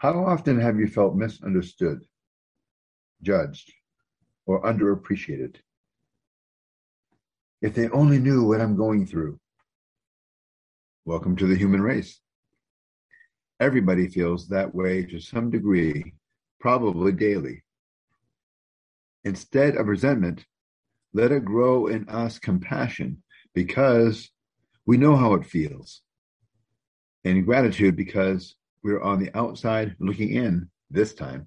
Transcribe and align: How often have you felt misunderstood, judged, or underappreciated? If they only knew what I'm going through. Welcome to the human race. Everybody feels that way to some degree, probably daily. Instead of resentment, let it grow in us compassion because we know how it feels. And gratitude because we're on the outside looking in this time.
How 0.00 0.24
often 0.24 0.58
have 0.58 0.80
you 0.80 0.86
felt 0.86 1.14
misunderstood, 1.14 2.06
judged, 3.20 3.70
or 4.46 4.62
underappreciated? 4.62 5.56
If 7.60 7.74
they 7.74 7.90
only 7.90 8.18
knew 8.18 8.42
what 8.42 8.62
I'm 8.62 8.76
going 8.76 9.04
through. 9.04 9.38
Welcome 11.04 11.36
to 11.36 11.46
the 11.46 11.54
human 11.54 11.82
race. 11.82 12.18
Everybody 13.60 14.08
feels 14.08 14.48
that 14.48 14.74
way 14.74 15.04
to 15.04 15.20
some 15.20 15.50
degree, 15.50 16.14
probably 16.60 17.12
daily. 17.12 17.62
Instead 19.24 19.76
of 19.76 19.86
resentment, 19.86 20.46
let 21.12 21.30
it 21.30 21.44
grow 21.44 21.88
in 21.88 22.08
us 22.08 22.38
compassion 22.38 23.22
because 23.52 24.30
we 24.86 24.96
know 24.96 25.16
how 25.16 25.34
it 25.34 25.44
feels. 25.44 26.00
And 27.22 27.44
gratitude 27.44 27.96
because 27.96 28.56
we're 28.82 29.02
on 29.02 29.18
the 29.18 29.30
outside 29.36 29.94
looking 29.98 30.30
in 30.30 30.68
this 30.90 31.14
time. 31.14 31.46